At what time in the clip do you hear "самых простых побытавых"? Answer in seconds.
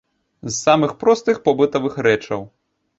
0.61-2.03